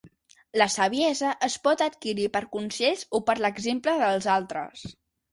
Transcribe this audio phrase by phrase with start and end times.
[0.59, 4.87] La saviesa es pot adquirir per consells o per l'exemple dels altres.